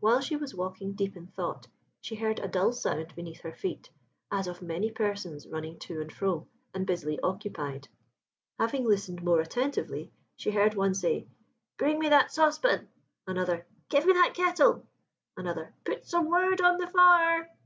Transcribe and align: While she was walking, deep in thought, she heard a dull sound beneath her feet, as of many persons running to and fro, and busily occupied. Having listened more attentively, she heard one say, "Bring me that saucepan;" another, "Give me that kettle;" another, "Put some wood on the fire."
While 0.00 0.22
she 0.22 0.36
was 0.36 0.54
walking, 0.54 0.94
deep 0.94 1.18
in 1.18 1.26
thought, 1.26 1.68
she 2.00 2.14
heard 2.16 2.38
a 2.40 2.48
dull 2.48 2.72
sound 2.72 3.14
beneath 3.14 3.42
her 3.42 3.52
feet, 3.52 3.90
as 4.30 4.46
of 4.46 4.62
many 4.62 4.90
persons 4.90 5.46
running 5.46 5.78
to 5.80 6.00
and 6.00 6.10
fro, 6.10 6.46
and 6.72 6.86
busily 6.86 7.20
occupied. 7.20 7.86
Having 8.58 8.86
listened 8.86 9.22
more 9.22 9.38
attentively, 9.42 10.10
she 10.34 10.50
heard 10.50 10.72
one 10.72 10.94
say, 10.94 11.28
"Bring 11.76 11.98
me 11.98 12.08
that 12.08 12.32
saucepan;" 12.32 12.88
another, 13.26 13.66
"Give 13.90 14.06
me 14.06 14.14
that 14.14 14.32
kettle;" 14.32 14.86
another, 15.36 15.74
"Put 15.84 16.06
some 16.06 16.30
wood 16.30 16.62
on 16.62 16.78
the 16.78 16.86
fire." 16.86 17.52